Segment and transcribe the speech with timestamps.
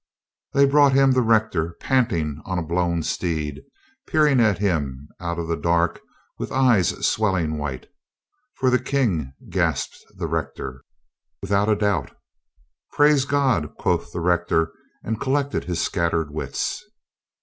[0.53, 3.61] They brought him the rector, panting on a blown steed,
[4.07, 5.99] peering at him out of the dark
[6.39, 7.85] with eyes swelling white.
[8.55, 10.81] "For the King?" gasped the rector.
[11.43, 12.17] "Without doubt."
[12.91, 14.71] "Praise God," quoth the rector,
[15.03, 16.83] and collected his scattered wits.